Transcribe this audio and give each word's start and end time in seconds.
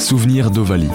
Souvenir 0.00 0.50
d'Ovalie. 0.50 0.88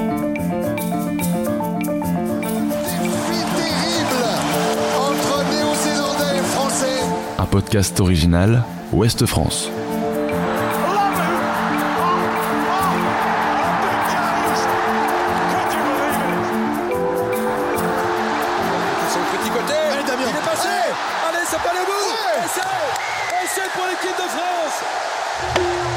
Un 7.37 7.45
podcast 7.45 7.99
original 7.99 8.63
Ouest 8.91 9.27
France. 9.27 9.69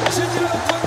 Du 0.06 0.77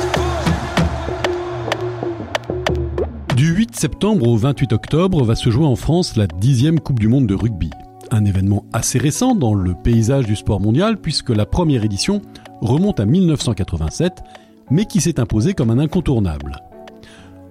septembre 3.81 4.27
au 4.27 4.38
28 4.38 4.73
octobre 4.73 5.23
va 5.23 5.34
se 5.34 5.49
jouer 5.49 5.66
en 5.66 5.76
France 5.76 6.16
la 6.16 6.27
dixième 6.27 6.80
Coupe 6.80 6.99
du 6.99 7.08
Monde 7.08 7.26
de 7.26 7.34
rugby. 7.34 7.71
Un 8.12 8.26
événement 8.26 8.63
assez 8.73 8.99
récent 8.99 9.34
dans 9.34 9.55
le 9.55 9.73
paysage 9.73 10.27
du 10.27 10.35
sport 10.35 10.59
mondial 10.59 11.02
puisque 11.02 11.31
la 11.31 11.48
première 11.48 11.84
édition 11.84 12.21
remonte 12.62 12.99
à 12.99 13.07
1987, 13.07 14.21
mais 14.70 14.85
qui 14.85 15.02
s'est 15.02 15.20
imposée 15.20 15.55
comme 15.55 15.71
un 15.71 15.80
incontournable. 15.80 16.62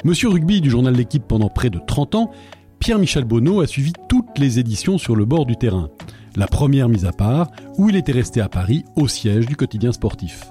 Monsieur 0.05 0.29
Rugby 0.29 0.61
du 0.61 0.70
journal 0.70 0.95
L'équipe 0.95 1.27
pendant 1.27 1.48
près 1.48 1.69
de 1.69 1.80
30 1.84 2.15
ans, 2.15 2.31
Pierre-Michel 2.78 3.25
Bonneau 3.25 3.61
a 3.61 3.67
suivi 3.67 3.92
toutes 4.09 4.39
les 4.39 4.61
éditions 4.61 4.98
sur 4.98 5.17
le 5.17 5.25
bord 5.25 5.47
du 5.47 5.56
terrain. 5.56 5.89
La 6.37 6.47
première 6.47 6.89
mise 6.89 7.06
à 7.06 7.12
part, 7.12 7.51
où 7.77 7.89
il 7.89 7.97
était 7.97 8.12
resté 8.12 8.41
à 8.41 8.48
Paris 8.48 8.84
au 8.95 9.09
siège 9.09 9.47
du 9.47 9.56
quotidien 9.56 9.91
sportif 9.91 10.45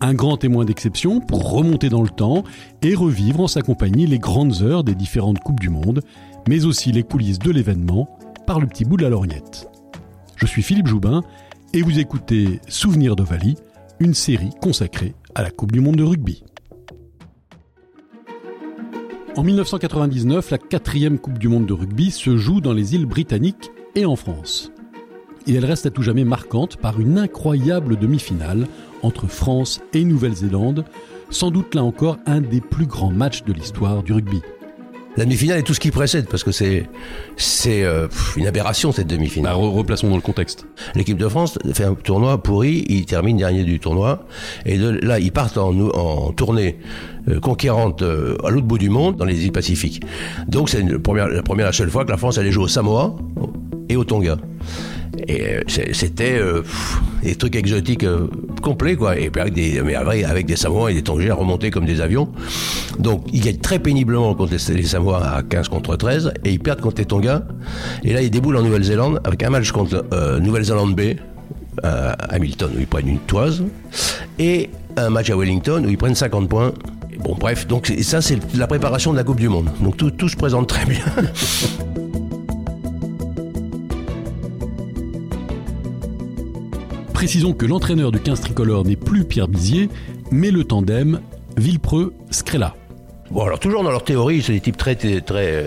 un 0.00 0.14
grand 0.14 0.36
témoin 0.36 0.64
d'exception 0.64 1.20
pour 1.20 1.50
remonter 1.50 1.88
dans 1.88 2.02
le 2.02 2.08
temps 2.08 2.44
et 2.82 2.94
revivre 2.94 3.40
en 3.40 3.48
sa 3.48 3.62
compagnie 3.62 4.06
les 4.06 4.18
grandes 4.18 4.62
heures 4.62 4.84
des 4.84 4.94
différentes 4.94 5.40
Coupes 5.40 5.60
du 5.60 5.70
Monde, 5.70 6.02
mais 6.48 6.64
aussi 6.64 6.92
les 6.92 7.02
coulisses 7.02 7.38
de 7.38 7.50
l'événement 7.50 8.08
par 8.46 8.60
le 8.60 8.66
petit 8.66 8.84
bout 8.84 8.96
de 8.96 9.02
la 9.02 9.10
lorgnette. 9.10 9.68
Je 10.36 10.46
suis 10.46 10.62
Philippe 10.62 10.86
Joubin 10.86 11.22
et 11.74 11.82
vous 11.82 11.98
écoutez 11.98 12.60
Souvenir 12.68 13.16
d'Ovalie, 13.16 13.56
une 14.00 14.14
série 14.14 14.50
consacrée 14.60 15.14
à 15.34 15.42
la 15.42 15.50
Coupe 15.50 15.72
du 15.72 15.80
Monde 15.80 15.96
de 15.96 16.04
rugby. 16.04 16.44
En 19.36 19.42
1999, 19.42 20.50
la 20.50 20.58
quatrième 20.58 21.18
Coupe 21.18 21.38
du 21.38 21.48
Monde 21.48 21.66
de 21.66 21.72
rugby 21.72 22.10
se 22.10 22.36
joue 22.36 22.60
dans 22.60 22.72
les 22.72 22.94
îles 22.94 23.06
britanniques 23.06 23.70
et 23.94 24.04
en 24.04 24.16
France. 24.16 24.72
Et 25.46 25.54
elle 25.54 25.64
reste 25.64 25.86
à 25.86 25.90
tout 25.90 26.02
jamais 26.02 26.24
marquante 26.24 26.76
par 26.76 27.00
une 27.00 27.18
incroyable 27.18 27.96
demi-finale 27.96 28.66
entre 29.02 29.26
France 29.26 29.80
et 29.94 30.04
Nouvelle-Zélande, 30.04 30.84
sans 31.30 31.50
doute 31.50 31.74
là 31.74 31.82
encore 31.82 32.18
un 32.26 32.40
des 32.40 32.60
plus 32.60 32.86
grands 32.86 33.10
matchs 33.10 33.44
de 33.44 33.52
l'histoire 33.52 34.02
du 34.02 34.12
rugby. 34.12 34.40
La 35.16 35.24
demi-finale 35.24 35.58
et 35.58 35.62
tout 35.64 35.74
ce 35.74 35.80
qui 35.80 35.90
précède, 35.90 36.28
parce 36.28 36.44
que 36.44 36.52
c'est 36.52 36.86
c'est 37.36 37.82
euh, 37.82 38.06
une 38.36 38.46
aberration 38.46 38.92
cette 38.92 39.08
demi-finale. 39.08 39.54
Bah, 39.54 39.58
replaçons 39.58 40.08
dans 40.08 40.14
le 40.14 40.22
contexte. 40.22 40.66
L'équipe 40.94 41.18
de 41.18 41.26
France 41.26 41.58
fait 41.72 41.82
un 41.82 41.94
tournoi 41.94 42.40
pourri, 42.40 42.84
il 42.88 43.04
termine 43.04 43.36
dernier 43.36 43.64
du 43.64 43.80
tournoi, 43.80 44.26
et 44.64 44.78
de, 44.78 44.90
là 44.90 45.18
ils 45.18 45.32
partent 45.32 45.58
en, 45.58 45.76
en 45.76 46.32
tournée 46.32 46.78
euh, 47.28 47.40
conquérante 47.40 48.02
euh, 48.02 48.36
à 48.44 48.50
l'autre 48.50 48.66
bout 48.66 48.78
du 48.78 48.90
monde, 48.90 49.16
dans 49.16 49.24
les 49.24 49.44
îles 49.44 49.50
Pacifiques. 49.50 50.02
Donc 50.46 50.68
c'est 50.68 50.82
la 50.82 51.00
première, 51.00 51.26
la 51.26 51.42
première, 51.42 51.66
la 51.66 51.72
seule 51.72 51.90
fois 51.90 52.04
que 52.04 52.10
la 52.10 52.16
France 52.16 52.38
allait 52.38 52.52
jouer 52.52 52.64
au 52.64 52.68
Samoa 52.68 53.16
et 53.88 53.96
au 53.96 54.04
Tonga. 54.04 54.36
Et 55.26 55.56
c'était 55.66 56.40
des 57.22 57.34
trucs 57.34 57.56
exotiques 57.56 58.04
euh, 58.04 58.28
complets, 58.62 58.96
quoi. 58.96 59.18
Et 59.18 59.30
puis 59.30 59.40
avec 59.40 59.54
des, 59.54 59.80
mais 59.82 59.94
avec 59.94 60.46
des 60.46 60.56
Samoans 60.56 60.88
et 60.88 60.94
des 60.94 61.02
Tongiens 61.02 61.34
remontés 61.34 61.70
comme 61.70 61.84
des 61.84 62.00
avions. 62.00 62.28
Donc 62.98 63.24
ils 63.32 63.40
gagnent 63.40 63.58
très 63.58 63.78
péniblement 63.78 64.34
contre 64.34 64.52
les 64.52 64.82
Samoans 64.82 65.16
à 65.16 65.42
15 65.42 65.68
contre 65.68 65.96
13 65.96 66.32
et 66.44 66.50
ils 66.50 66.60
perdent 66.60 66.80
contre 66.80 66.98
les 66.98 67.06
Tonga. 67.06 67.42
Et 68.04 68.12
là 68.12 68.22
ils 68.22 68.30
déboulent 68.30 68.56
en 68.56 68.62
Nouvelle-Zélande 68.62 69.20
avec 69.24 69.42
un 69.42 69.50
match 69.50 69.70
contre 69.72 70.04
Nouvelle-Zélande 70.40 70.94
B 70.94 71.16
à 71.82 72.12
Hamilton 72.34 72.70
où 72.76 72.80
ils 72.80 72.86
prennent 72.86 73.08
une 73.08 73.20
toise 73.20 73.62
et 74.38 74.68
un 74.96 75.10
match 75.10 75.30
à 75.30 75.36
Wellington 75.36 75.84
où 75.84 75.88
ils 75.88 75.98
prennent 75.98 76.14
50 76.14 76.48
points. 76.48 76.72
Bon 77.20 77.36
bref, 77.38 77.66
donc 77.66 77.92
ça 78.02 78.20
c'est 78.20 78.38
la 78.56 78.66
préparation 78.66 79.12
de 79.12 79.16
la 79.16 79.24
Coupe 79.24 79.40
du 79.40 79.48
Monde. 79.48 79.70
Donc 79.80 79.96
tout 79.96 80.28
se 80.28 80.36
présente 80.36 80.68
très 80.68 80.84
bien. 80.86 81.04
Précisons 87.18 87.52
que 87.52 87.66
l'entraîneur 87.66 88.12
du 88.12 88.20
15 88.20 88.42
tricolore 88.42 88.84
n'est 88.84 88.94
plus 88.94 89.24
Pierre 89.24 89.48
Bizier, 89.48 89.88
mais 90.30 90.52
le 90.52 90.62
tandem 90.62 91.18
Villepreux-Scrella. 91.56 92.76
Bon, 93.32 93.42
alors 93.42 93.58
toujours 93.58 93.82
dans 93.82 93.90
leur 93.90 94.04
théorie, 94.04 94.40
c'est 94.40 94.52
des 94.52 94.60
types 94.60 94.76
très, 94.76 94.94
très, 94.94 95.20
très 95.20 95.66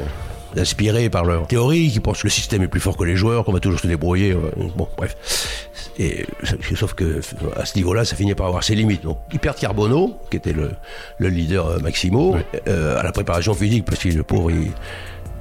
inspirés 0.56 1.10
par 1.10 1.26
leur 1.26 1.48
théorie, 1.48 1.90
qui 1.92 2.00
pensent 2.00 2.22
que 2.22 2.28
le 2.28 2.32
système 2.32 2.64
est 2.64 2.70
plus 2.70 2.80
fort 2.80 2.96
que 2.96 3.04
les 3.04 3.18
joueurs, 3.18 3.44
qu'on 3.44 3.52
va 3.52 3.60
toujours 3.60 3.82
se 3.82 3.88
débrouiller. 3.88 4.34
Bon, 4.78 4.88
bref. 4.96 5.68
Et, 6.00 6.26
sauf 6.74 6.94
que 6.94 7.20
à 7.58 7.66
ce 7.66 7.76
niveau-là, 7.76 8.06
ça 8.06 8.16
finit 8.16 8.34
par 8.34 8.48
avoir 8.48 8.64
ses 8.64 8.76
limites. 8.76 9.04
Donc, 9.04 9.18
ils 9.34 9.40
perdent 9.40 9.58
Carbonneau, 9.58 10.16
qui 10.30 10.38
était 10.38 10.54
le, 10.54 10.72
le 11.18 11.28
leader 11.28 11.68
euh, 11.68 11.80
Maximo, 11.80 12.38
euh, 12.70 12.98
à 12.98 13.04
la 13.04 13.12
préparation 13.12 13.54
physique, 13.54 13.84
parce 13.84 14.02
que 14.02 14.08
le 14.08 14.24
pauvre, 14.24 14.52
il, 14.52 14.72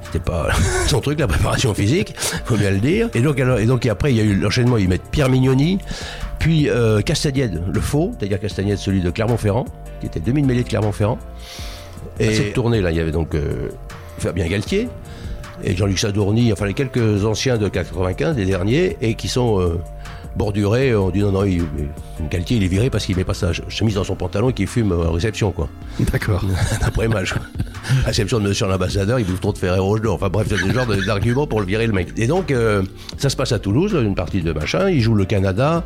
c'était 0.03 0.19
pas 0.19 0.49
son 0.87 0.99
truc, 0.99 1.19
la 1.19 1.27
préparation 1.27 1.73
physique, 1.73 2.13
faut 2.45 2.57
bien 2.57 2.71
le 2.71 2.79
dire. 2.79 3.09
Et 3.13 3.21
donc, 3.21 3.39
alors, 3.39 3.59
et 3.59 3.65
donc 3.65 3.85
après, 3.85 4.11
il 4.11 4.17
y 4.17 4.21
a 4.21 4.23
eu 4.23 4.35
l'enchaînement, 4.35 4.77
ils 4.77 4.89
mettent 4.89 5.09
Pierre 5.11 5.29
Mignoni, 5.29 5.79
puis 6.39 6.69
euh, 6.69 7.01
Castagnède, 7.01 7.61
le 7.71 7.81
faux, 7.81 8.11
c'est-à-dire 8.17 8.39
Castagnède, 8.39 8.77
celui 8.77 9.01
de 9.01 9.09
Clermont-Ferrand, 9.09 9.65
qui 9.99 10.07
était 10.07 10.19
demi-mêlée 10.19 10.63
de 10.63 10.67
Clermont-Ferrand. 10.67 11.19
Et 12.19 12.33
cette 12.33 12.53
tournée, 12.53 12.81
là, 12.81 12.91
il 12.91 12.97
y 12.97 12.99
avait 12.99 13.11
donc 13.11 13.35
euh, 13.35 13.69
Fabien 14.17 14.47
Galtier 14.47 14.89
et 15.63 15.75
Jean-Luc 15.75 15.99
Sadourny, 15.99 16.51
enfin 16.51 16.65
les 16.65 16.73
quelques 16.73 17.25
anciens 17.25 17.57
de 17.57 17.67
95, 17.67 18.35
les 18.37 18.45
derniers, 18.45 18.97
et 19.01 19.15
qui 19.15 19.27
sont 19.27 19.59
euh, 19.59 19.79
borduré, 20.35 20.95
on 20.95 21.09
dit 21.09 21.19
non, 21.19 21.31
non, 21.31 21.45
il, 21.45 21.63
Galtier 22.29 22.57
il 22.57 22.63
est 22.63 22.67
viré 22.67 22.89
parce 22.89 23.05
qu'il 23.05 23.15
met 23.15 23.23
pas 23.23 23.33
sa 23.33 23.51
chemise 23.53 23.95
dans 23.95 24.03
son 24.03 24.15
pantalon 24.15 24.49
et 24.49 24.53
qu'il 24.53 24.67
fume 24.67 24.91
en 24.91 25.11
réception, 25.11 25.51
quoi. 25.51 25.69
D'accord. 25.99 26.43
Après 26.81 27.07
match. 27.07 27.33
Réception 28.05 28.39
de 28.39 28.47
monsieur 28.47 28.67
l'ambassadeur, 28.67 29.19
il 29.19 29.25
bouffe 29.25 29.41
trop 29.41 29.53
de 29.53 29.57
Ferrero 29.57 29.97
d'or. 29.99 30.15
Enfin 30.15 30.29
bref, 30.29 30.47
c'est 30.49 30.63
des 30.63 30.73
genres 30.73 30.87
d'arguments 31.05 31.47
pour 31.47 31.59
le 31.59 31.65
virer 31.65 31.87
le 31.87 31.93
mec. 31.93 32.09
Et 32.17 32.27
donc, 32.27 32.51
euh, 32.51 32.83
ça 33.17 33.29
se 33.29 33.35
passe 33.35 33.51
à 33.51 33.59
Toulouse, 33.59 33.97
une 34.01 34.15
partie 34.15 34.41
de 34.41 34.51
machin. 34.51 34.89
Ils 34.89 35.01
jouent 35.01 35.15
le 35.15 35.25
Canada. 35.25 35.83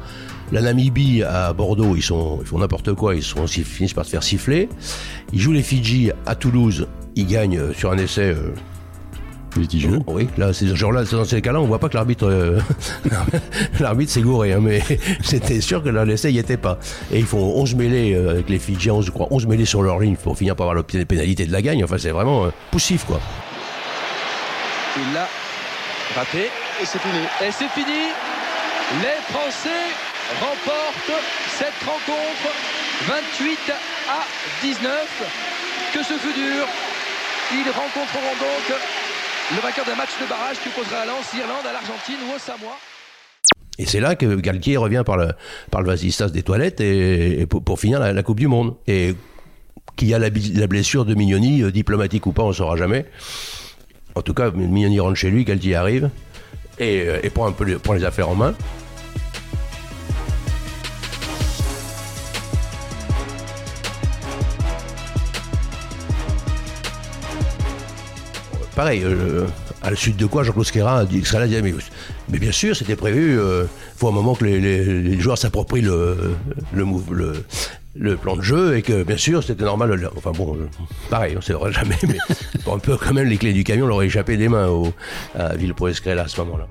La 0.52 0.62
Namibie 0.62 1.24
à 1.24 1.54
Bordeaux, 1.54 1.96
ils, 1.96 2.04
sont, 2.04 2.40
font 2.46 2.60
n'importe 2.60 2.94
quoi, 2.94 3.16
ils, 3.16 3.24
finissent 3.24 3.94
par 3.94 4.06
se 4.06 4.12
faire 4.12 4.22
siffler. 4.22 4.70
Ils 5.34 5.40
jouent 5.40 5.54
les 5.54 5.64
Fidji 5.64 6.12
à 6.28 6.36
Toulouse, 6.36 6.88
ils 7.16 7.26
gagnent 7.26 7.74
sur 7.74 7.92
un 7.92 7.98
essai. 7.98 8.36
Euh, 8.36 8.54
litigieux. 9.62 10.00
Oui, 10.08 10.28
là, 10.38 10.54
c'est 10.54 10.76
genre 10.76 10.92
là, 10.92 11.04
dans 11.04 11.26
ces 11.26 11.42
cas-là, 11.42 11.60
on 11.60 11.66
voit 11.66 11.80
pas 11.80 11.90
que 11.90 11.96
l'arbitre, 11.96 12.28
euh, 12.28 12.60
l'arbitre 13.80 14.12
s'est 14.12 14.22
gouré, 14.22 14.54
hein, 14.54 14.60
mais 14.62 14.82
c'était 15.24 15.62
sûr 15.62 15.84
que 15.84 15.90
l'essai 15.90 16.32
y 16.32 16.40
était 16.40 16.58
pas. 16.58 16.80
Et 17.12 17.20
ils 17.20 17.26
font 17.26 17.38
11 17.38 17.76
mêlées 17.76 18.14
euh, 18.14 18.32
avec 18.32 18.50
les 18.50 18.60
Fidjiens, 18.60 19.02
je 19.02 19.12
crois, 19.12 19.28
11 19.32 19.48
mêlées 19.48 19.66
sur 19.66 19.82
leur 19.82 20.00
ligne 20.00 20.16
pour 20.16 20.38
finir 20.38 20.56
par 20.56 20.70
avoir 20.70 20.84
des 20.84 21.06
pénalités 21.06 21.46
de 21.46 21.52
la 21.52 21.62
gagne. 21.62 21.84
Enfin, 21.84 21.98
c'est 21.98 22.12
vraiment 22.12 22.46
euh, 22.46 22.50
poussif, 22.72 23.06
quoi. 23.06 23.20
Il 24.98 25.14
l'a 25.14 25.28
raté 26.16 26.50
et 26.82 26.86
c'est 26.86 27.00
fini. 27.00 27.24
Et 27.42 27.52
c'est 27.52 27.70
fini. 27.70 28.10
Les 29.02 29.34
Français 29.34 29.92
remportent 30.40 31.22
cette 31.50 31.84
rencontre 31.86 32.54
28 33.08 33.60
à 34.10 34.24
19. 34.62 34.92
Que 35.94 36.04
ce 36.04 36.14
fut 36.14 36.34
dur. 36.34 36.66
Ils 37.52 37.70
rencontreront 37.70 38.36
donc 38.40 38.78
le 39.52 39.62
vainqueur 39.62 39.86
d'un 39.86 39.96
match 39.96 40.10
de 40.20 40.28
barrage 40.28 40.58
qui 40.62 40.70
opposera 40.70 41.02
à 41.02 41.06
Lens, 41.06 41.32
Irlande, 41.34 41.66
à 41.70 41.74
l'Argentine 41.74 42.18
ou 42.28 42.36
au 42.36 42.40
Samoa. 42.40 42.78
Et 43.78 43.86
c'est 43.86 44.00
là 44.00 44.16
que 44.16 44.36
Galtier 44.36 44.78
revient 44.78 45.04
par 45.06 45.18
le, 45.18 45.34
par 45.70 45.84
vasistas 45.84 46.30
des 46.30 46.44
toilettes 46.44 46.82
et, 46.82 47.46
pour, 47.46 47.80
finir 47.80 48.00
la, 48.00 48.24
Coupe 48.24 48.40
du 48.40 48.48
Monde. 48.48 48.76
Et 48.88 49.16
qui 49.96 50.14
a 50.14 50.20
la, 50.20 50.30
blessure 50.30 51.06
de 51.06 51.14
Mignoni, 51.14 51.62
euh, 51.62 51.72
diplomatique 51.72 52.26
ou 52.26 52.32
pas, 52.32 52.44
on 52.44 52.50
ne 52.50 52.54
saura 52.54 52.76
jamais. 52.76 53.06
En 54.16 54.22
tout 54.22 54.34
cas, 54.34 54.52
Mignoni 54.52 55.00
rentre 55.00 55.16
chez 55.16 55.30
lui, 55.30 55.46
Galtier 55.46 55.76
arrive 55.76 56.10
et, 56.80 57.04
euh, 57.08 57.30
prend 57.30 57.94
les 57.94 58.04
affaires 58.04 58.30
en 58.30 58.36
main. 58.36 58.56
Pareil, 68.76 69.02
euh, 69.04 69.46
à 69.82 69.90
la 69.90 69.96
suite 69.96 70.18
de 70.18 70.26
quoi 70.26 70.44
Jean-Claude 70.44 70.66
Squera 70.66 71.00
a 71.00 71.06
dit, 71.06 71.22
dit 71.22 71.62
mais, 71.64 71.74
mais, 72.30 72.40
bien 72.40 72.52
sûr, 72.52 72.76
c'était 72.76 72.96
prévu. 72.96 73.34
Il 73.34 73.40
euh, 73.40 73.66
faut 73.96 74.08
un 74.08 74.12
moment 74.12 74.36
que 74.36 74.46
les, 74.46 75.20
joueurs 75.20 75.38
s'approprient 75.38 75.82
le, 75.82 76.36
le, 76.74 77.44
le, 77.96 78.18
plan 78.18 78.36
de 78.36 78.42
jeu 78.42 78.78
et 78.78 78.82
que 78.82 79.04
bien 79.04 79.18
sûr 79.18 79.44
c'était 79.44 79.64
normal. 79.64 80.10
Enfin 80.16 80.32
bon, 80.32 80.56
euh, 80.56 80.68
pareil, 81.10 81.34
on 81.36 81.40
ne 81.40 81.44
saura 81.44 81.72
jamais, 81.72 81.98
mais 82.08 82.18
un 82.72 82.80
peu 82.80 82.98
quand 82.98 83.14
même 83.14 83.28
les 83.28 83.38
clés 83.38 83.54
du 83.54 83.64
camion 83.64 83.88
leur 83.88 84.04
échappé 84.04 84.38
des 84.38 84.50
mains 84.50 84.68
au, 84.68 84.94
à 85.36 85.46
à 85.46 85.54
à 85.54 86.28
ce 86.28 86.42
moment-là. 86.42 86.68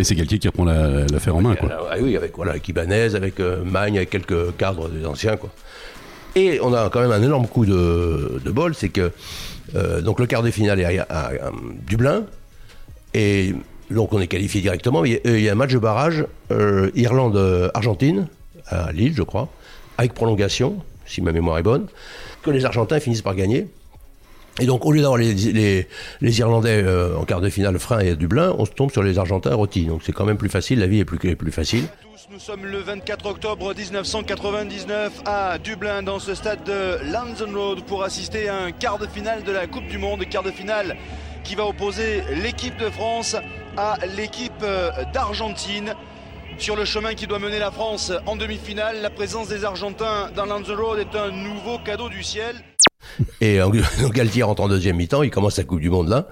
Et 0.00 0.04
c'est 0.04 0.14
Galtier 0.14 0.38
qui 0.38 0.48
reprend 0.48 0.64
l'affaire 0.64 1.36
en 1.36 1.42
main, 1.42 1.54
quoi. 1.54 1.68
Ah 1.90 1.96
oui, 2.00 2.16
avec 2.16 2.34
voilà, 2.34 2.52
avec 2.52 2.68
avec 3.14 3.38
Magne, 3.38 3.98
avec 3.98 4.08
quelques 4.08 4.56
cadres 4.56 4.88
des 4.88 5.04
anciens, 5.04 5.36
quoi. 5.36 5.50
Et 6.36 6.58
on 6.62 6.72
a 6.72 6.88
quand 6.88 7.00
même 7.00 7.12
un 7.12 7.22
énorme 7.22 7.46
coup 7.46 7.66
de, 7.66 8.40
bol, 8.46 8.74
c'est 8.74 8.88
que 8.88 9.12
donc 10.00 10.18
le 10.18 10.26
quart 10.26 10.42
de 10.42 10.50
finale 10.50 10.80
est 10.80 10.98
à 10.98 11.30
Dublin, 11.86 12.24
et 13.14 13.54
donc 13.90 14.12
on 14.12 14.20
est 14.20 14.26
qualifié 14.26 14.60
directement. 14.60 15.04
Il 15.04 15.20
y 15.24 15.48
a 15.48 15.52
un 15.52 15.56
match 15.56 15.72
de 15.72 15.78
barrage 15.78 16.24
euh, 16.50 16.90
Irlande-Argentine, 16.94 18.28
à 18.66 18.92
Lille, 18.92 19.14
je 19.16 19.22
crois, 19.22 19.48
avec 19.98 20.14
prolongation, 20.14 20.76
si 21.06 21.20
ma 21.20 21.32
mémoire 21.32 21.58
est 21.58 21.62
bonne, 21.62 21.86
que 22.42 22.50
les 22.50 22.64
Argentins 22.64 23.00
finissent 23.00 23.22
par 23.22 23.34
gagner. 23.34 23.66
Et 24.60 24.66
donc, 24.66 24.84
au 24.84 24.92
lieu 24.92 25.00
d'avoir 25.00 25.18
les, 25.18 25.86
les, 26.20 26.38
Irlandais 26.38 26.82
euh, 26.84 27.16
en 27.16 27.24
quart 27.24 27.40
de 27.40 27.48
finale 27.48 27.78
frein 27.78 28.00
et 28.00 28.10
à 28.10 28.14
Dublin, 28.14 28.54
on 28.58 28.66
se 28.66 28.70
tombe 28.70 28.90
sur 28.90 29.02
les 29.02 29.18
Argentins 29.18 29.54
rôtis. 29.54 29.86
Donc, 29.86 30.02
c'est 30.04 30.12
quand 30.12 30.26
même 30.26 30.36
plus 30.36 30.50
facile, 30.50 30.80
la 30.80 30.86
vie 30.86 31.00
est 31.00 31.04
plus, 31.04 31.18
plus 31.18 31.52
facile. 31.52 31.84
Nous 32.30 32.38
sommes 32.38 32.64
le 32.64 32.78
24 32.78 33.26
octobre 33.26 33.74
1999 33.74 35.22
à 35.24 35.58
Dublin, 35.58 36.02
dans 36.04 36.20
ce 36.20 36.36
stade 36.36 36.62
de 36.62 36.98
Lansdowne 37.10 37.56
Road, 37.56 37.80
pour 37.86 38.04
assister 38.04 38.48
à 38.48 38.56
un 38.56 38.70
quart 38.70 38.98
de 38.98 39.06
finale 39.06 39.42
de 39.42 39.50
la 39.50 39.66
Coupe 39.66 39.88
du 39.88 39.98
Monde. 39.98 40.24
Quart 40.30 40.44
de 40.44 40.52
finale 40.52 40.96
qui 41.42 41.56
va 41.56 41.66
opposer 41.66 42.22
l'équipe 42.42 42.76
de 42.76 42.88
France 42.90 43.34
à 43.76 43.96
l'équipe 44.14 44.52
euh, 44.62 44.90
d'Argentine. 45.12 45.94
Sur 46.58 46.76
le 46.76 46.84
chemin 46.84 47.14
qui 47.14 47.26
doit 47.26 47.38
mener 47.38 47.58
la 47.58 47.70
France 47.70 48.12
en 48.26 48.36
demi-finale, 48.36 49.00
la 49.02 49.10
présence 49.10 49.48
des 49.48 49.64
Argentins 49.64 50.30
dans 50.36 50.44
Lanza 50.44 50.76
Road 50.76 50.98
est 50.98 51.16
un 51.16 51.30
nouveau 51.30 51.78
cadeau 51.78 52.08
du 52.08 52.22
ciel. 52.22 52.54
Et 53.40 53.58
Galtier 54.12 54.42
rentre 54.42 54.62
en 54.62 54.68
deuxième 54.68 54.96
mi-temps, 54.96 55.22
il 55.22 55.30
commence 55.30 55.58
la 55.58 55.64
Coupe 55.64 55.80
du 55.80 55.90
Monde 55.90 56.08
là. 56.08 56.28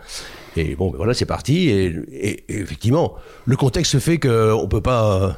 Et 0.56 0.74
bon, 0.74 0.90
ben 0.90 0.96
voilà, 0.96 1.14
c'est 1.14 1.26
parti. 1.26 1.68
Et, 1.68 2.44
effectivement, 2.48 3.14
le 3.44 3.56
contexte 3.56 3.98
fait 3.98 4.18
qu'on 4.18 4.62
ne 4.62 4.66
peut 4.66 4.80
pas 4.80 5.36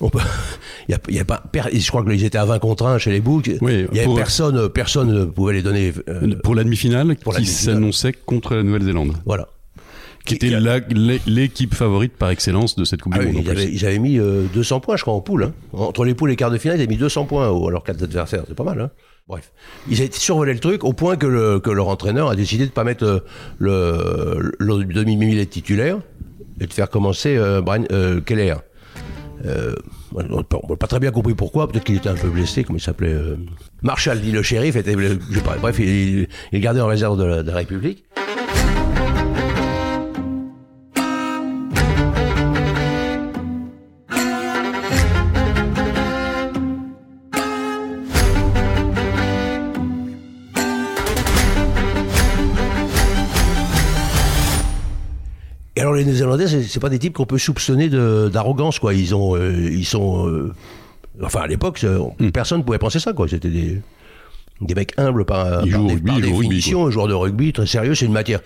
il 0.00 0.10
y 1.14 1.20
a, 1.20 1.24
pas, 1.24 1.42
je 1.72 1.88
crois 1.88 2.04
qu'ils 2.04 2.24
étaient 2.24 2.38
à 2.38 2.44
20 2.44 2.58
contre 2.58 2.86
1 2.86 2.98
chez 2.98 3.10
les 3.10 3.20
Boucs. 3.20 3.46
il 3.46 3.88
y 3.92 4.00
avait 4.00 4.14
personne, 4.14 4.68
personne 4.68 5.12
ne 5.12 5.24
pouvait 5.24 5.54
les 5.54 5.62
donner. 5.62 5.92
Euh, 6.08 6.34
pour 6.42 6.54
la 6.54 6.64
demi-finale, 6.64 7.16
qui 7.16 7.46
s'annonçait 7.46 8.12
contre 8.12 8.54
la 8.54 8.62
Nouvelle-Zélande. 8.62 9.14
Voilà. 9.24 9.48
Qui, 10.24 10.34
était 10.34 10.50
l'équipe 11.26 11.74
favorite 11.74 12.12
par 12.16 12.30
excellence 12.30 12.76
de 12.76 12.84
cette 12.84 13.02
Coupe 13.02 13.14
du 13.14 13.20
ah 13.20 13.24
Monde. 13.24 13.42
Ils 13.44 13.84
avaient, 13.84 13.98
mis 13.98 14.18
200 14.18 14.76
euh, 14.76 14.80
points, 14.80 14.96
je 14.96 15.02
crois, 15.02 15.14
en 15.14 15.20
poule. 15.20 15.44
Hein. 15.44 15.52
Entre 15.72 16.04
les 16.04 16.14
poules 16.14 16.30
et 16.30 16.32
les 16.32 16.36
quarts 16.36 16.50
de 16.50 16.58
finale, 16.58 16.78
ils 16.78 16.82
avaient 16.82 16.92
mis 16.92 16.96
200 16.96 17.24
points 17.24 17.48
à 17.48 17.70
leurs 17.70 17.82
quatre 17.82 18.02
adversaires. 18.04 18.44
C'est 18.46 18.54
pas 18.54 18.64
mal. 18.64 18.80
Hein. 18.80 18.90
Bref, 19.28 19.52
ils 19.88 20.00
ont 20.02 20.08
survolé 20.12 20.52
le 20.52 20.60
truc 20.60 20.84
au 20.84 20.92
point 20.92 21.16
que, 21.16 21.26
le, 21.26 21.60
que 21.60 21.70
leur 21.70 21.88
entraîneur 21.88 22.28
a 22.28 22.36
décidé 22.36 22.64
de 22.64 22.70
ne 22.70 22.74
pas 22.74 22.84
mettre 22.84 23.04
euh, 23.04 23.20
le, 23.58 24.52
le, 24.58 24.84
demi-millet 24.84 25.46
titulaire 25.46 25.98
et 26.60 26.66
de 26.66 26.72
faire 26.72 26.90
commencer 26.90 27.38
Brian 27.64 27.84
Keller. 28.24 28.56
Euh, 29.44 29.74
on 30.14 30.22
n'a 30.22 30.76
pas 30.76 30.86
très 30.86 31.00
bien 31.00 31.10
compris 31.10 31.34
pourquoi. 31.34 31.68
Peut-être 31.68 31.84
qu'il 31.84 31.96
était 31.96 32.08
un 32.08 32.14
peu 32.14 32.28
blessé, 32.28 32.64
comme 32.64 32.76
il 32.76 32.80
s'appelait. 32.80 33.12
Euh, 33.12 33.36
Marshall 33.82 34.20
dit 34.20 34.30
le 34.30 34.42
shérif 34.42 34.76
était. 34.76 34.94
bref, 34.94 35.78
il, 35.78 36.28
est 36.52 36.60
gardé 36.60 36.80
en 36.80 36.86
réserve 36.86 37.18
de 37.18 37.50
la 37.50 37.54
République. 37.54 38.04
Alors 55.80 55.94
les 55.94 56.04
Néerlandais, 56.04 56.46
c'est 56.46 56.80
pas 56.80 56.90
des 56.90 56.98
types 56.98 57.14
qu'on 57.14 57.26
peut 57.26 57.38
soupçonner 57.38 57.88
d'arrogance, 57.88 58.78
quoi. 58.78 58.92
Ils 58.94 59.14
ont, 59.14 59.34
euh, 59.36 59.70
ils 59.70 59.86
sont, 59.86 60.28
euh, 60.28 60.52
enfin 61.22 61.40
à 61.40 61.46
l'époque, 61.46 61.82
hmm. 61.82 62.30
personne 62.30 62.58
ne 62.58 62.62
pouvait 62.64 62.78
penser 62.78 62.98
ça, 62.98 63.12
quoi. 63.12 63.26
C'était 63.28 63.48
des, 63.48 63.80
des 64.60 64.74
mecs 64.74 64.92
humbles 64.98 65.24
par, 65.24 65.62
définition, 65.62 66.86
un 66.86 66.90
joueur 66.90 67.08
de 67.08 67.14
rugby 67.14 67.52
très 67.52 67.66
sérieux. 67.66 67.94
C'est 67.94 68.06
une 68.06 68.12
matière, 68.12 68.40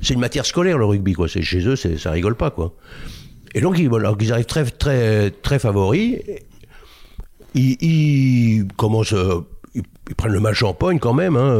c'est 0.00 0.14
une 0.14 0.20
matière 0.20 0.46
scolaire 0.46 0.78
le 0.78 0.86
rugby, 0.86 1.12
quoi. 1.12 1.28
C'est 1.28 1.42
chez 1.42 1.66
eux, 1.66 1.76
ça 1.76 2.10
rigole 2.10 2.34
pas, 2.34 2.50
quoi. 2.50 2.74
Et 3.54 3.60
donc 3.60 3.78
ils, 3.78 3.90
ils 4.20 4.32
arrivent 4.32 4.46
très, 4.46 4.64
très, 4.64 5.30
très 5.30 5.58
favoris. 5.58 6.18
Ils, 7.54 8.66
commencent. 8.76 9.12
Euh, 9.12 9.40
ils, 9.74 9.82
prennent 10.16 10.32
le 10.32 10.40
match 10.40 10.62
en 10.62 10.74
pogne 10.74 10.98
quand 10.98 11.14
même, 11.14 11.36
hein, 11.36 11.58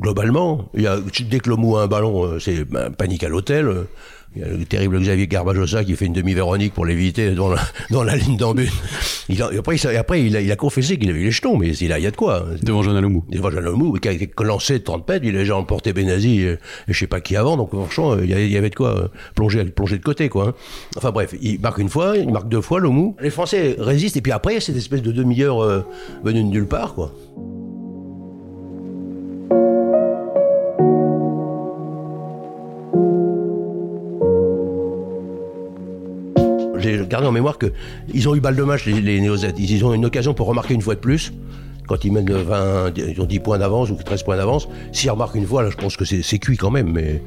globalement. 0.00 0.68
Il 0.74 0.82
y 0.82 0.86
a, 0.86 0.98
dès 1.28 1.40
que 1.40 1.50
mou 1.50 1.76
a 1.76 1.82
un 1.82 1.86
ballon, 1.86 2.38
c'est 2.40 2.64
ben, 2.64 2.90
panique 2.90 3.24
à 3.24 3.28
l'hôtel. 3.28 3.86
Il 4.36 4.42
y 4.42 4.44
a 4.44 4.48
le 4.48 4.64
terrible 4.64 4.98
Xavier 4.98 5.28
Garbajosa 5.28 5.84
qui 5.84 5.94
fait 5.94 6.06
une 6.06 6.12
demi-Véronique 6.12 6.74
pour 6.74 6.84
l'éviter 6.84 7.30
dans 7.32 7.48
la, 7.48 7.60
dans 7.90 8.02
la 8.02 8.16
ligne 8.16 8.36
d'embut. 8.36 8.68
après, 9.56 9.76
il, 9.76 9.96
après 9.96 10.24
il, 10.24 10.36
a, 10.36 10.40
il 10.40 10.50
a 10.50 10.56
confessé 10.56 10.98
qu'il 10.98 11.08
avait 11.08 11.20
eu 11.20 11.24
les 11.24 11.30
jetons, 11.30 11.56
mais 11.56 11.68
il, 11.76 11.92
a, 11.92 12.00
il 12.00 12.02
y 12.02 12.06
a 12.06 12.10
de 12.10 12.16
quoi. 12.16 12.44
Devant 12.62 12.82
Jean 12.82 12.96
Alomou. 12.96 13.24
Devant 13.28 13.50
Jean 13.50 13.58
Alomou, 13.58 13.92
qui 13.92 14.08
a 14.08 14.12
été 14.12 14.28
lancé 14.40 14.80
de 14.80 14.84
30 14.84 15.08
mètres, 15.08 15.24
il 15.24 15.36
a 15.36 15.38
déjà 15.38 15.56
emporté 15.56 15.92
Benazi 15.92 16.40
et, 16.40 16.58
je 16.88 16.98
sais 16.98 17.06
pas 17.06 17.20
qui 17.20 17.36
avant, 17.36 17.56
donc 17.56 17.70
franchement, 17.70 18.16
il 18.18 18.28
y 18.28 18.56
avait, 18.56 18.70
de 18.70 18.74
quoi 18.74 18.98
euh, 18.98 19.08
plonger, 19.36 19.64
plonger 19.66 19.98
de 19.98 20.02
côté, 20.02 20.28
quoi. 20.28 20.48
Hein. 20.48 20.54
Enfin 20.96 21.12
bref, 21.12 21.32
il 21.40 21.60
marque 21.60 21.78
une 21.78 21.88
fois, 21.88 22.16
il 22.16 22.30
marque 22.30 22.48
deux 22.48 22.60
fois, 22.60 22.80
Lomou. 22.80 23.14
Les 23.20 23.30
Français 23.30 23.76
résistent, 23.78 24.16
et 24.16 24.20
puis 24.20 24.32
après, 24.32 24.58
cette 24.58 24.76
espèce 24.76 25.02
de 25.02 25.12
demi-heure 25.12 25.62
euh, 25.62 25.84
venue 26.24 26.42
de 26.42 26.48
nulle 26.48 26.66
part, 26.66 26.94
quoi. 26.94 27.12
Gardé 37.14 37.28
en 37.28 37.32
mémoire 37.32 37.58
qu'ils 37.58 38.28
ont 38.28 38.34
eu 38.34 38.40
balle 38.40 38.56
de 38.56 38.62
match, 38.64 38.86
les, 38.86 39.00
les 39.00 39.20
Néo-Z. 39.20 39.54
Ils, 39.56 39.84
ont 39.84 39.94
une 39.94 40.04
occasion 40.04 40.34
pour 40.34 40.48
remarquer 40.48 40.74
une 40.74 40.82
fois 40.82 40.96
de 40.96 41.00
plus. 41.00 41.32
Quand 41.86 42.04
ils 42.04 42.10
mènent 42.10 42.30
20, 42.30 42.92
ils 42.96 43.20
ont 43.20 43.26
10 43.26 43.38
points 43.38 43.58
d'avance 43.58 43.90
ou 43.90 43.94
13 43.94 44.24
points 44.24 44.36
d'avance. 44.36 44.68
S'ils 44.90 45.10
remarquent 45.10 45.36
une 45.36 45.46
fois, 45.46 45.62
là, 45.62 45.70
je 45.70 45.76
pense 45.76 45.96
que 45.96 46.04
c'est 46.04 46.38
cuit 46.38 46.56
quand 46.56 46.70
même, 46.70 46.90
mais 46.90 47.22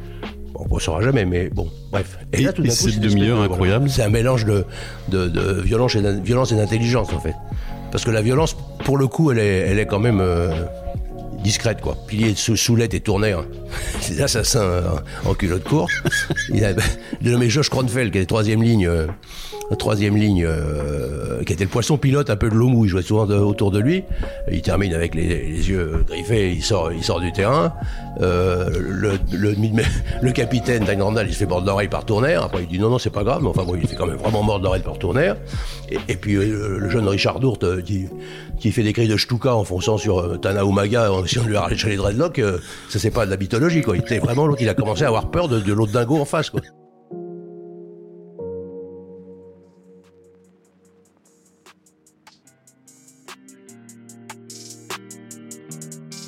on 0.55 0.75
ne 0.75 0.79
saura 0.79 1.01
jamais, 1.01 1.23
mais 1.23 1.49
bon, 1.49 1.69
bref. 1.91 2.17
Et, 2.33 2.41
là, 2.41 2.51
tout 2.51 2.63
d'un 2.63 2.69
coup, 2.69 2.75
cette 2.75 2.99
demi-heure 2.99 3.39
incroyable. 3.41 3.89
C'est 3.89 4.03
un 4.03 4.09
mélange 4.09 4.45
de, 4.45 4.65
de, 5.07 5.61
violence 5.61 5.95
et 5.95 6.55
d'intelligence, 6.55 7.13
en 7.13 7.19
fait. 7.19 7.35
Parce 7.91 8.03
que 8.03 8.11
la 8.11 8.21
violence, 8.21 8.57
pour 8.83 8.97
le 8.97 9.07
coup, 9.07 9.31
elle 9.31 9.39
est, 9.39 9.59
elle 9.59 9.79
est 9.79 9.85
quand 9.85 9.99
même 9.99 10.19
euh, 10.19 10.49
discrète, 11.43 11.81
quoi. 11.81 11.97
Pilier 12.07 12.31
de 12.31 12.37
soulette 12.37 12.93
et 12.93 12.99
tournaire. 12.99 13.43
C'est 14.01 14.17
l'assassin 14.17 14.83
en 15.25 15.33
culotte 15.33 15.63
courte. 15.63 15.91
Il 16.49 16.63
a 16.65 16.73
nommé 17.21 17.49
Josh 17.49 17.69
Kronfeld, 17.69 18.11
qui 18.11 18.19
est 18.19 18.25
troisième 18.25 18.63
ligne. 18.63 18.87
Euh, 18.87 19.07
troisième 19.75 20.15
ligne, 20.15 20.45
euh, 20.45 21.43
qui 21.43 21.53
était 21.53 21.65
le 21.65 21.69
poisson 21.69 21.97
pilote 21.97 22.29
un 22.29 22.35
peu 22.35 22.49
de 22.49 22.55
l'Omou, 22.55 22.85
il 22.85 22.89
jouait 22.89 23.01
souvent 23.01 23.25
autour 23.25 23.71
de 23.71 23.79
lui. 23.79 24.03
Il 24.51 24.61
termine 24.61 24.93
avec 24.93 25.13
les, 25.13 25.27
yeux 25.69 26.05
griffés, 26.07 26.53
il 26.53 26.63
sort, 26.63 26.91
il 26.93 27.03
sort 27.03 27.19
du 27.19 27.31
terrain. 27.33 27.73
Euh, 28.21 28.69
le, 28.79 29.19
le, 29.31 29.55
le, 30.21 30.31
capitaine 30.31 30.85
il 30.87 31.33
se 31.33 31.39
fait 31.39 31.45
mordre 31.45 31.65
d'oreille 31.65 31.87
par 31.87 32.05
Tournaire. 32.05 32.43
Après, 32.43 32.63
il 32.63 32.67
dit 32.67 32.79
non, 32.79 32.89
non, 32.89 32.97
c'est 32.97 33.09
pas 33.09 33.23
grave, 33.23 33.41
mais 33.41 33.49
enfin 33.49 33.63
bon, 33.63 33.75
il 33.75 33.87
fait 33.87 33.95
quand 33.95 34.07
même 34.07 34.17
vraiment 34.17 34.43
mordre 34.43 34.63
d'oreille 34.63 34.81
par 34.81 34.97
Tournaire. 34.97 35.37
Et, 35.91 36.15
puis 36.15 36.35
le 36.35 36.89
jeune 36.89 37.07
Richard 37.07 37.39
Dourte 37.39 37.83
qui, 37.83 38.07
qui 38.59 38.71
fait 38.71 38.83
des 38.83 38.93
cris 38.93 39.07
de 39.07 39.17
Stuka 39.17 39.55
en 39.55 39.63
fonçant 39.63 39.97
sur 39.97 40.39
Tana 40.41 40.63
Umaga 40.63 41.11
en 41.11 41.23
essayant 41.23 41.43
de 41.43 41.49
lui 41.49 41.57
arracher 41.57 41.89
les 41.89 41.97
dreadlocks, 41.97 42.41
ça 42.89 42.99
c'est 42.99 43.11
pas 43.11 43.25
de 43.25 43.31
la 43.31 43.37
mythologie, 43.37 43.81
quoi. 43.81 43.95
Il 43.95 44.01
était 44.01 44.19
vraiment 44.19 44.47
l'autre, 44.47 44.61
il 44.61 44.69
a 44.69 44.73
commencé 44.73 45.03
à 45.03 45.07
avoir 45.07 45.29
peur 45.29 45.47
de, 45.47 45.59
de 45.59 45.73
l'autre 45.73 45.91
dingo 45.91 46.17
en 46.17 46.25
face, 46.25 46.49
quoi. 46.49 46.61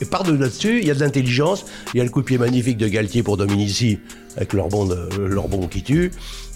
Par-de 0.10 0.34
là-dessus, 0.34 0.80
il 0.80 0.88
y 0.88 0.92
a 0.92 0.94
de 0.94 1.00
l'intelligence, 1.00 1.66
il 1.94 1.98
y 1.98 2.02
a 2.02 2.04
le 2.04 2.10
coup 2.10 2.22
de 2.22 2.26
pied 2.26 2.38
magnifique 2.38 2.78
de 2.78 2.88
Galtier 2.88 3.24
pour 3.24 3.38
Dominici, 3.38 4.00
avec 4.36 4.54
leur 4.54 4.68
bon, 4.68 4.90
leur 5.20 5.48
bon 5.48 5.68
qui 5.68 5.84
tue. 5.84 6.12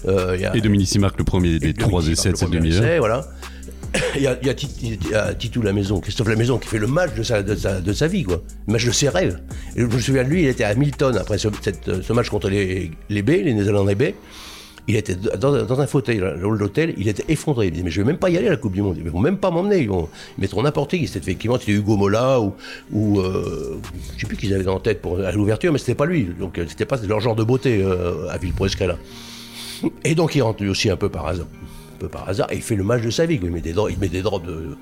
Euh, 0.06 0.36
y 0.38 0.44
a, 0.44 0.54
et 0.54 0.60
Dominici 0.60 0.98
marque 0.98 1.18
le 1.18 1.24
premier 1.24 1.58
des 1.58 1.74
3 1.74 2.08
essais 2.08 2.32
de 2.32 2.36
cette 2.36 2.50
demi-heure. 2.50 2.98
Voilà. 2.98 3.26
Il 4.16 4.22
y, 4.22 4.26
a, 4.26 4.36
il, 4.42 5.08
y 5.08 5.14
a, 5.14 5.34
Titou 5.34 5.62
la 5.62 5.72
maison, 5.72 6.00
Christophe 6.00 6.28
la 6.28 6.34
maison 6.34 6.58
qui 6.58 6.66
fait 6.66 6.78
le 6.78 6.88
match 6.88 7.14
de 7.14 7.22
sa, 7.22 7.44
de 7.44 7.54
sa, 7.54 7.80
de 7.80 7.92
sa 7.92 8.08
vie, 8.08 8.24
quoi. 8.24 8.42
Le 8.66 8.72
match 8.72 8.84
de 8.84 8.90
ses 8.90 9.08
rêves. 9.08 9.38
Et 9.76 9.82
je 9.82 9.86
me 9.86 10.00
souviens 10.00 10.24
de 10.24 10.28
lui, 10.30 10.42
il 10.42 10.48
était 10.48 10.64
à 10.64 10.74
Milton 10.74 11.16
après 11.16 11.38
ce, 11.38 11.46
cette, 11.62 12.02
ce 12.02 12.12
match 12.12 12.28
contre 12.28 12.48
les, 12.48 12.90
les 13.08 13.22
B, 13.22 13.28
les 13.28 13.54
Néerlandais 13.54 13.94
B. 13.94 14.02
Il 14.86 14.96
était 14.96 15.14
dans, 15.14 15.80
un 15.80 15.86
fauteuil, 15.86 16.18
le 16.18 16.44
hall 16.44 16.58
d'hôtel, 16.58 16.94
il 16.98 17.08
était 17.08 17.24
effondré. 17.28 17.66
Il 17.66 17.72
disait, 17.72 17.84
mais 17.84 17.90
je 17.90 18.02
vais 18.02 18.06
même 18.06 18.18
pas 18.18 18.28
y 18.28 18.36
aller 18.36 18.48
à 18.48 18.50
la 18.50 18.56
Coupe 18.58 18.74
du 18.74 18.82
Monde. 18.82 18.98
Ils 18.98 19.10
vont 19.10 19.20
même 19.20 19.38
pas 19.38 19.50
m'emmener. 19.50 19.78
Ils 19.78 19.88
vont 19.88 20.08
mettre 20.36 20.62
n'importe 20.62 20.90
qui. 20.90 21.06
C'était 21.06 21.20
effectivement, 21.20 21.58
c'était 21.58 21.72
Hugo 21.72 21.96
Mola 21.96 22.40
ou, 22.40 22.52
ou 22.92 23.20
euh, 23.20 23.78
je 24.16 24.20
sais 24.20 24.26
plus 24.26 24.36
qu'ils 24.36 24.52
avaient 24.52 24.68
en 24.68 24.80
tête 24.80 25.00
pour 25.00 25.20
à 25.20 25.32
l'ouverture, 25.32 25.72
mais 25.72 25.78
c'était 25.78 25.94
pas 25.94 26.04
lui. 26.04 26.28
Donc 26.38 26.58
euh, 26.58 26.66
c'était 26.68 26.84
pas 26.84 26.98
leur 26.98 27.20
genre 27.20 27.34
de 27.34 27.44
beauté 27.44 27.82
euh, 27.82 28.28
à 28.28 28.38
là. 28.86 28.98
Et 30.04 30.14
donc 30.14 30.34
il 30.34 30.42
rentre 30.42 30.66
aussi 30.66 30.90
un 30.90 30.96
peu 30.96 31.08
par 31.08 31.26
hasard. 31.26 31.46
Un 31.94 31.98
peu 31.98 32.08
par 32.08 32.28
hasard, 32.28 32.52
et 32.52 32.56
il 32.56 32.62
fait 32.62 32.76
le 32.76 32.84
match 32.84 33.02
de 33.02 33.10
sa 33.10 33.24
vie. 33.24 33.40
Il 33.42 33.50
met 33.50 33.60
des 33.62 33.70
il 33.70 33.98
de, 33.98 34.76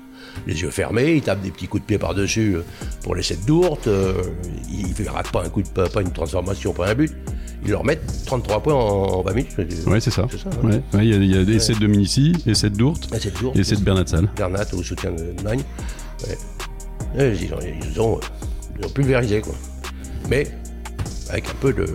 les 0.47 0.61
yeux 0.61 0.71
fermés, 0.71 1.15
il 1.15 1.21
tape 1.21 1.41
des 1.41 1.51
petits 1.51 1.67
coups 1.67 1.83
de 1.83 1.87
pied 1.87 1.97
par-dessus 1.97 2.57
pour 3.01 3.15
les 3.15 3.23
sept 3.23 3.45
d'ourte, 3.45 3.87
il 4.69 5.03
ne 5.03 5.09
rate 5.09 5.31
pas 5.31 5.43
un 5.43 5.49
coup 5.49 5.61
de 5.61 5.67
pas 5.67 6.01
une 6.01 6.11
transformation, 6.11 6.73
pas 6.73 6.89
un 6.89 6.95
but. 6.95 7.11
ils 7.63 7.71
leur 7.71 7.83
mettent 7.83 8.25
33 8.25 8.61
points 8.61 8.73
en, 8.73 9.21
20 9.21 9.33
minutes. 9.33 9.55
Ouais, 9.87 9.99
c'est 9.99 10.11
ça. 10.11 10.23
Hein. 10.23 10.81
Il 10.93 11.03
y 11.05 11.13
a, 11.13 11.17
y 11.17 11.37
a 11.37 11.43
des 11.43 11.55
essais 11.55 11.73
de 11.73 11.79
Dominici, 11.79 12.33
essais 12.45 12.69
de 12.69 12.75
Dourte, 12.75 13.09
et 13.55 13.59
essais 13.59 13.75
de 13.75 13.81
Bernat 13.81 14.07
Salle. 14.07 14.29
Bernat 14.35 14.65
au 14.73 14.83
soutien 14.83 15.11
de 15.11 15.41
Magne. 15.43 15.63
Ils, 17.15 17.53
ont, 17.53 17.59
ils, 17.61 18.01
ont, 18.01 18.19
pulvérisé, 18.93 19.41
quoi. 19.41 19.53
Mais 20.29 20.47
avec 21.29 21.47
un 21.49 21.55
peu 21.59 21.73
de, 21.73 21.87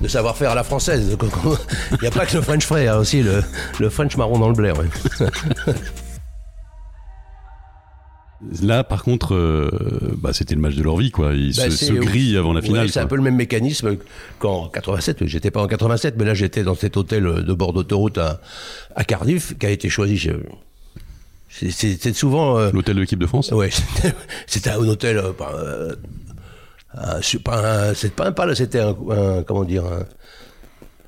de 0.00 0.08
savoir-faire 0.08 0.50
à 0.50 0.54
la 0.54 0.64
française. 0.64 1.16
Il 1.92 1.98
n'y 2.02 2.08
a 2.08 2.10
pas 2.10 2.26
que 2.26 2.36
le 2.36 2.42
French 2.42 2.64
frais, 2.64 2.82
il 2.82 2.86
y 2.86 2.88
a 2.88 2.98
aussi 2.98 3.22
le, 3.22 3.42
le 3.80 3.88
French 3.88 4.16
marron 4.16 4.38
dans 4.38 4.48
le 4.48 4.54
blé. 4.54 4.72
Là, 8.62 8.84
par 8.84 9.02
contre, 9.02 9.34
euh, 9.34 9.70
bah, 10.16 10.32
c'était 10.32 10.54
le 10.54 10.60
match 10.60 10.74
de 10.74 10.82
leur 10.82 10.96
vie, 10.96 11.10
quoi. 11.10 11.34
Ils 11.34 11.54
bah, 11.56 11.70
se, 11.70 11.92
grillent 11.92 12.36
avant 12.36 12.52
la 12.52 12.62
finale. 12.62 12.90
c'est 12.90 13.00
un 13.00 13.06
peu 13.06 13.16
le 13.16 13.22
même 13.22 13.36
mécanisme 13.36 13.96
qu'en 14.38 14.68
87. 14.68 15.26
J'étais 15.26 15.50
pas 15.50 15.62
en 15.62 15.66
87, 15.66 16.14
mais 16.18 16.24
là, 16.24 16.34
j'étais 16.34 16.62
dans 16.62 16.74
cet 16.74 16.96
hôtel 16.96 17.24
de 17.24 17.52
bord 17.52 17.72
d'autoroute 17.72 18.18
à, 18.18 18.40
à, 18.94 19.04
Cardiff, 19.04 19.56
qui 19.58 19.66
a 19.66 19.70
été 19.70 19.88
choisi. 19.88 20.28
C'est 21.48 22.14
souvent. 22.14 22.58
Euh, 22.58 22.70
L'hôtel 22.72 22.96
de 22.96 23.00
l'équipe 23.00 23.18
de 23.18 23.26
France 23.26 23.50
Ouais, 23.50 23.70
c'était 24.46 24.70
un 24.70 24.78
hôtel. 24.78 25.18
Euh, 25.18 25.94
c'est 27.22 27.42
pas 27.42 27.88
un, 27.90 28.32
pas 28.32 28.54
c'était 28.54 28.80
un, 28.80 28.94
comment 29.46 29.64
dire, 29.64 29.84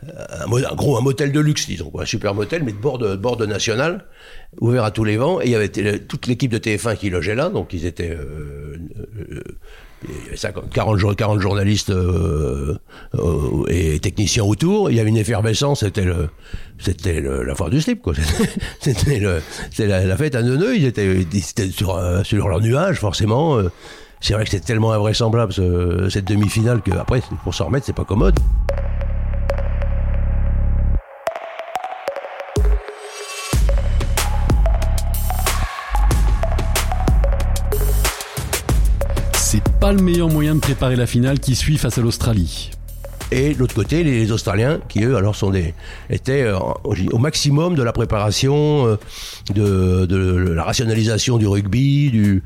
un, 0.03 0.53
un, 0.53 0.75
gros 0.75 0.97
un 0.97 1.01
motel 1.01 1.33
de 1.33 1.41
luxe, 1.41 1.67
disons, 1.67 1.91
quoi, 1.91 2.03
un 2.03 2.07
super 2.07 2.35
motel, 2.35 2.63
mais 2.65 2.73
de 2.73 2.79
bord 2.79 2.99
de, 2.99 3.17
bord 3.17 3.37
de 3.37 3.47
national, 3.47 4.05
ouvert 4.61 4.85
à 4.85 4.91
tous 4.91 5.05
les 5.05 5.17
vents. 5.17 5.41
Et 5.41 5.47
il 5.47 5.51
y 5.51 5.55
avait 5.55 5.69
toute 6.01 6.27
l'équipe 6.27 6.51
de 6.51 6.59
TF1 6.59 6.97
qui 6.97 7.11
logeait 7.11 7.35
là, 7.35 7.49
donc 7.49 7.73
ils 7.73 7.87
étaient. 7.87 8.11
Euh, 8.11 8.77
euh, 9.31 9.43
il 10.09 10.25
y 10.25 10.29
avait 10.29 10.37
50, 10.37 10.71
40, 10.71 11.17
40 11.17 11.41
journalistes 11.41 11.91
euh, 11.91 12.77
euh, 13.15 13.65
et 13.69 13.99
techniciens 13.99 14.45
autour. 14.45 14.91
Il 14.91 14.97
y 14.97 15.01
avait 15.01 15.09
une 15.09 15.17
effervescence. 15.17 15.81
C'était 15.81 16.05
le, 16.05 16.29
c'était 16.79 17.21
la 17.21 17.55
foire 17.55 17.71
du 17.71 17.81
slip, 17.81 18.03
quoi. 18.03 18.13
C'était 18.81 19.19
le, 19.19 19.41
la, 19.79 20.05
la, 20.05 20.17
fête 20.17 20.35
à 20.35 20.43
neuneux. 20.43 20.77
Ils 20.77 20.85
étaient, 20.85 21.07
ils 21.07 21.39
étaient 21.39 21.71
sur, 21.71 21.99
sur 22.25 22.49
leur 22.49 22.61
nuage, 22.61 22.99
forcément. 23.01 23.59
C'est 24.21 24.35
vrai 24.35 24.45
que 24.45 24.51
c'est 24.51 24.65
tellement 24.65 24.93
invraisemblable 24.93 25.53
cette 26.11 26.27
demi-finale 26.27 26.83
que 26.83 26.91
après 26.93 27.23
pour 27.45 27.55
s'en 27.55 27.67
remettre 27.67 27.87
c'est 27.87 27.95
pas 27.95 28.05
commode. 28.05 28.39
Le 39.97 40.03
meilleur 40.03 40.29
moyen 40.29 40.55
de 40.55 40.61
préparer 40.61 40.95
la 40.95 41.07
finale 41.07 41.41
qui 41.41 41.55
suit 41.55 41.79
face 41.79 41.99
à 41.99 42.03
l'Australie. 42.03 42.71
Et 43.33 43.55
l'autre 43.55 43.75
côté, 43.75 44.05
les 44.05 44.31
Australiens, 44.31 44.79
qui 44.89 45.03
eux, 45.03 45.17
alors 45.17 45.35
sont 45.35 45.51
des, 45.51 45.75
étaient 46.11 46.43
euh, 46.43 46.59
au 46.85 47.19
maximum 47.19 47.75
de 47.75 47.83
la 47.83 47.93
préparation, 47.93 48.87
euh, 48.87 48.97
de, 49.53 50.53
la 50.53 50.63
rationalisation 50.63 51.37
du 51.39 51.47
rugby, 51.47 52.11
du, 52.11 52.43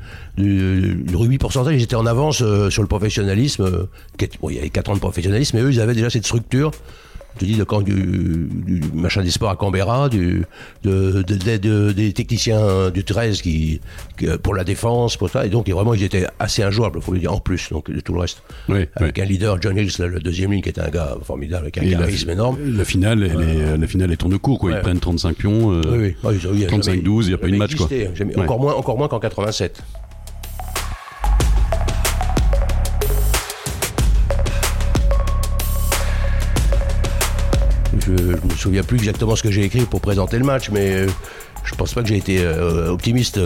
rugby 1.13 1.37
pourcentage. 1.37 1.75
Ils 1.75 1.83
étaient 1.83 1.95
en 1.95 2.07
avance 2.07 2.41
euh, 2.41 2.71
sur 2.71 2.81
le 2.81 2.87
professionnalisme. 2.87 3.87
Il 4.19 4.55
y 4.55 4.57
avait 4.57 4.69
4 4.69 4.89
ans 4.89 4.95
de 4.95 4.99
professionnalisme, 4.99 5.57
mais 5.57 5.63
eux, 5.63 5.71
ils 5.71 5.81
avaient 5.81 5.93
déjà 5.93 6.09
cette 6.09 6.25
structure 6.25 6.71
je 7.39 7.45
dis, 7.45 7.53
du, 7.55 8.79
du, 8.79 8.81
machin 8.93 9.23
des 9.23 9.31
sports 9.31 9.49
à 9.49 9.55
Canberra, 9.55 10.09
du, 10.09 10.43
de, 10.83 11.21
de, 11.21 11.91
des 11.91 12.13
techniciens 12.13 12.89
du 12.89 13.03
13 13.03 13.41
qui, 13.41 13.79
pour 14.43 14.53
la 14.53 14.63
défense, 14.63 15.17
pour 15.17 15.29
ça. 15.29 15.45
Et 15.45 15.49
donc, 15.49 15.69
vraiment, 15.69 15.93
ils 15.93 16.03
étaient 16.03 16.27
assez 16.39 16.63
injouables, 16.63 16.99
il 16.99 17.03
faut 17.03 17.13
le 17.13 17.19
dire, 17.19 17.33
en 17.33 17.39
plus, 17.39 17.69
donc 17.71 17.89
de 17.89 17.99
tout 17.99 18.13
le 18.13 18.19
reste. 18.19 18.43
Oui, 18.69 18.87
avec 18.95 19.19
un 19.19 19.25
leader, 19.25 19.61
John 19.61 19.77
Hills, 19.77 19.93
le 19.99 20.19
deuxième 20.19 20.51
ligne, 20.51 20.61
qui 20.61 20.69
était 20.69 20.81
un 20.81 20.89
gars 20.89 21.17
formidable, 21.23 21.63
avec 21.63 21.77
un 21.77 21.89
charisme 21.89 22.29
énorme. 22.29 22.57
La 22.77 22.85
finale, 22.85 23.23
elle 23.23 23.41
est, 23.41 23.77
la 23.77 23.87
finale, 23.87 24.11
est 24.11 24.17
tourne 24.17 24.37
court, 24.37 24.59
quoi. 24.59 24.71
Ils 24.71 24.79
prennent 24.79 24.99
35 24.99 25.35
pions. 25.35 25.71
Euh, 25.73 25.81
oui, 25.91 26.15
oui. 26.23 26.65
35-12, 26.65 27.23
il 27.23 27.27
n'y 27.27 27.33
a 27.33 27.37
pas 27.37 27.47
eu 27.47 27.51
de 27.51 27.57
match, 27.57 27.75
quoi. 27.75 27.87
Encore 28.37 28.59
moins, 28.59 28.73
encore 28.73 28.97
moins 28.97 29.07
qu'en 29.07 29.19
87. 29.19 29.81
Souviens 38.61 38.83
plus 38.83 38.97
exactement 38.97 39.35
ce 39.35 39.43
que 39.43 39.51
j'ai 39.51 39.63
écrit 39.63 39.85
pour 39.85 40.01
présenter 40.01 40.37
le 40.37 40.45
match, 40.45 40.69
mais 40.69 40.93
euh, 40.93 41.07
je 41.63 41.75
pense 41.75 41.93
pas 41.93 42.01
que 42.01 42.07
j'ai 42.07 42.17
été 42.17 42.39
euh, 42.41 42.89
optimiste. 42.89 43.39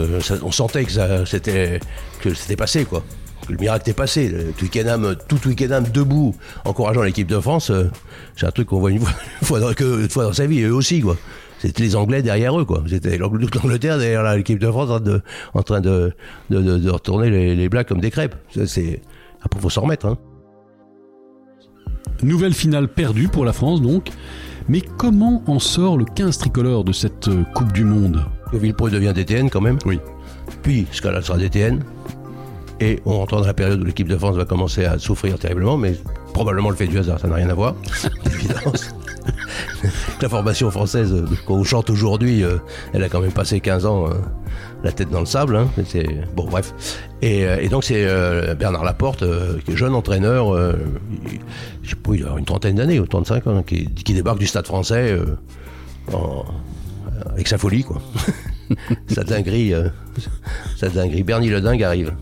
on 0.43 0.51
sentait 0.51 0.83
que 0.83 1.25
c'était 1.25 1.79
que 2.21 2.33
c'était 2.33 2.55
passé, 2.55 2.85
quoi. 2.85 3.03
Que 3.47 3.53
le 3.53 3.57
miracle 3.57 3.83
était 3.83 3.93
passé. 3.93 4.33
Twickenham, 4.57 5.15
tout 5.27 5.37
Twickenham 5.37 5.85
debout, 5.87 6.35
encourageant 6.65 7.03
l'équipe 7.03 7.27
de 7.27 7.39
France, 7.39 7.69
euh, 7.69 7.89
c'est 8.35 8.45
un 8.45 8.51
truc 8.51 8.67
qu'on 8.67 8.79
voit 8.79 8.91
une 8.91 9.01
fois, 9.43 9.59
dans, 9.59 10.33
sa 10.33 10.45
vie, 10.47 10.61
eux 10.61 10.73
aussi, 10.73 11.01
quoi. 11.01 11.17
C'était 11.59 11.83
les 11.83 11.95
Anglais 11.95 12.21
derrière 12.21 12.59
eux, 12.59 12.65
quoi. 12.65 12.83
C'était 12.89 13.17
l'Angleterre 13.17 13.97
derrière 13.97 14.35
l'équipe 14.35 14.59
de 14.59 14.69
France 14.69 14.89
en 15.53 15.63
train 15.63 15.79
de, 15.79 16.13
retourner 16.49 17.29
les, 17.29 17.55
les 17.55 17.83
comme 17.85 18.01
des 18.01 18.11
crêpes. 18.11 18.35
C'est, 18.65 19.01
après, 19.41 19.59
faut 19.61 19.69
s'en 19.69 19.81
remettre, 19.81 20.07
hein. 20.07 20.17
Nouvelle 22.23 22.53
finale 22.53 22.87
perdue 22.87 23.27
pour 23.27 23.45
la 23.45 23.53
France 23.53 23.81
donc. 23.81 24.09
Mais 24.67 24.81
comment 24.81 25.43
en 25.47 25.59
sort 25.59 25.97
le 25.97 26.05
15 26.05 26.37
tricolore 26.39 26.83
de 26.83 26.91
cette 26.91 27.27
euh, 27.27 27.43
Coupe 27.53 27.71
du 27.71 27.83
Monde? 27.83 28.25
Villepreux 28.51 28.89
devient 28.89 29.13
DTN 29.13 29.49
quand 29.49 29.61
même. 29.61 29.77
Oui. 29.85 29.99
Puis 30.63 30.87
Scala 30.91 31.21
sera 31.21 31.37
DTN. 31.37 31.83
Et 32.79 32.99
on 33.05 33.17
rentre 33.17 33.37
dans 33.37 33.45
la 33.45 33.53
période 33.53 33.81
où 33.81 33.85
l'équipe 33.85 34.07
de 34.07 34.17
France 34.17 34.35
va 34.35 34.45
commencer 34.45 34.85
à 34.85 34.97
souffrir 34.99 35.37
terriblement, 35.39 35.77
mais 35.77 35.95
probablement 36.33 36.69
le 36.69 36.75
fait 36.75 36.87
du 36.87 36.97
hasard, 36.97 37.19
ça 37.19 37.27
n'a 37.27 37.35
rien 37.35 37.49
à 37.49 37.53
voir, 37.53 37.75
d'évidence. 38.25 38.93
la 40.21 40.29
formation 40.29 40.71
française 40.71 41.13
euh, 41.13 41.25
qu'on 41.45 41.63
chante 41.63 41.89
aujourd'hui, 41.89 42.43
euh, 42.43 42.57
elle 42.93 43.03
a 43.03 43.09
quand 43.09 43.21
même 43.21 43.31
passé 43.31 43.59
15 43.59 43.85
ans 43.85 44.09
la 44.83 44.91
tête 44.91 45.09
dans 45.09 45.19
le 45.19 45.25
sable. 45.25 45.55
Hein. 45.55 45.69
Bon, 46.35 46.45
bref. 46.45 46.73
Et, 47.21 47.45
euh, 47.45 47.67
donc 47.69 47.83
c'est 47.83 48.05
euh, 48.05 48.55
Bernard 48.55 48.83
Laporte, 48.83 49.23
euh, 49.23 49.57
jeune 49.67 49.95
entraîneur, 49.95 50.55
je 51.83 51.89
sais 51.89 51.95
pas, 51.95 52.11
il 52.13 52.23
a 52.23 52.37
une 52.37 52.45
trentaine 52.45 52.75
d'années, 52.75 52.99
ou 52.99 53.07
35 53.07 53.47
ans, 53.47 53.63
qui, 53.63 53.87
débarque 54.13 54.39
du 54.39 54.47
Stade 54.47 54.67
Français 54.67 55.17
avec 57.31 57.47
sa 57.47 57.57
folie, 57.57 57.83
quoi. 57.83 58.01
sa 59.07 59.23
dinguerie, 59.23 59.73
sa 60.77 60.89
dinguerie. 60.89 61.23
Bernie 61.23 61.49
le 61.49 61.61
dingue 61.61 61.83
arrive. 61.83 62.13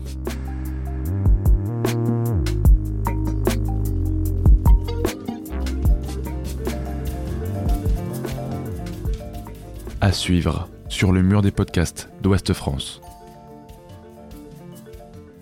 À 10.04 10.12
suivre 10.12 10.68
sur 10.90 11.12
le 11.12 11.22
mur 11.22 11.40
des 11.40 11.50
podcasts 11.50 12.10
d'Ouest 12.20 12.52
France. 12.52 13.00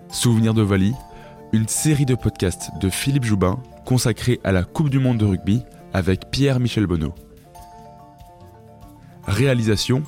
Souvenir 0.08 0.54
d'Ovalie, 0.54 0.94
une 1.52 1.66
série 1.66 2.06
de 2.06 2.14
podcasts 2.14 2.70
de 2.80 2.88
Philippe 2.88 3.24
Joubin 3.24 3.60
consacrée 3.84 4.38
à 4.44 4.52
la 4.52 4.62
Coupe 4.62 4.88
du 4.88 5.00
Monde 5.00 5.18
de 5.18 5.24
rugby 5.24 5.62
avec 5.92 6.30
Pierre-Michel 6.30 6.86
Bonneau. 6.86 7.12
Réalisation 9.26 10.04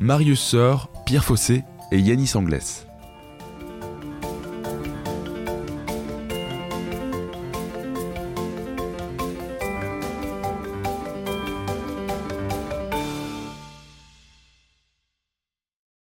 Marius 0.00 0.40
Sœur, 0.40 0.90
Pierre 1.04 1.24
Fossé 1.24 1.62
et 1.92 2.00
Yanis 2.00 2.32
Anglès. 2.34 2.85